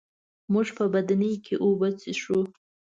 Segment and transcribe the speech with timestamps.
[0.53, 2.39] موږ په بدنۍ کي اوبه څښو.